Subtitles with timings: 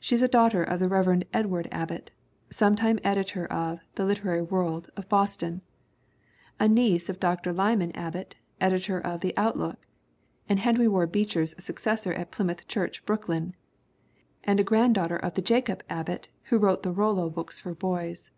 [0.00, 1.24] She is a daughter of the Rev.
[1.30, 2.10] Edward Abbott,
[2.48, 5.60] sometime editor of the Lit erary World of Boston;
[6.58, 7.52] a niece of Dr.
[7.52, 9.78] Lyman Ab bott, editor of the Outlook
[10.48, 13.54] and Henry Ward Beech er's successor at Plymouth Church, Brooklyn;
[14.42, 18.30] and a granddaughter of the Jacob Abbott who wrote the Rollo books for boys.